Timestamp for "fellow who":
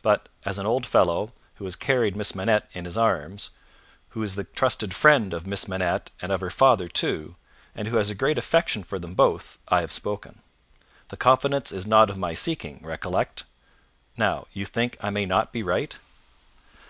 0.86-1.64